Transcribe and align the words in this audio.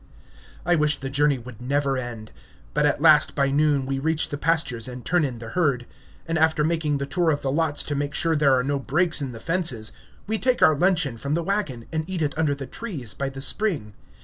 I 0.65 0.73
wish 0.73 0.99
the 0.99 1.11
journey 1.11 1.37
would 1.37 1.61
never 1.61 1.95
end; 1.95 2.31
but 2.73 2.87
at 2.87 3.03
last, 3.03 3.35
by 3.35 3.51
noon, 3.51 3.85
we 3.85 3.99
reach 3.99 4.29
the 4.29 4.37
pastures 4.39 4.87
and 4.87 5.05
turn 5.05 5.23
in 5.23 5.37
the 5.37 5.49
herd; 5.49 5.85
and 6.27 6.39
after 6.39 6.63
making 6.63 6.97
the 6.97 7.05
tour 7.05 7.29
of 7.29 7.41
the 7.41 7.51
lots 7.51 7.83
to 7.83 7.93
make 7.93 8.15
sure 8.15 8.35
there 8.35 8.55
are 8.55 8.63
no 8.63 8.79
breaks 8.79 9.21
in 9.21 9.31
the 9.31 9.39
fences, 9.39 9.91
we 10.25 10.39
take 10.39 10.63
our 10.63 10.75
luncheon 10.75 11.17
from 11.17 11.35
the 11.35 11.43
wagon 11.43 11.85
and 11.93 12.09
eat 12.09 12.23
it 12.23 12.35
under 12.35 12.55
the 12.55 12.65
trees 12.65 13.13
by 13.13 13.29
the 13.29 13.41
spring. 13.41 13.93